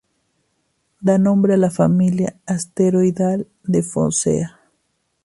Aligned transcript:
Da 0.99 1.19
nombre 1.19 1.53
a 1.53 1.57
la 1.57 1.69
familia 1.69 2.35
asteroidal 2.47 3.47
de 3.65 3.83
Focea. 3.83 4.59